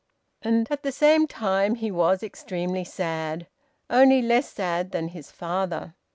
[0.41, 3.45] And at the same time he was extremely sad,
[3.87, 5.93] only less sad than his father.